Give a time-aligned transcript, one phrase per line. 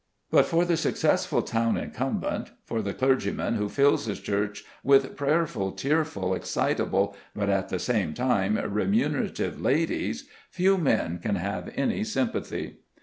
[0.31, 5.73] But for the successful town incumbent, for the clergyman who fills his church with prayerful,
[5.73, 12.79] tearful, excitable, but at the same time remunerative ladies, few men can have any sympathy.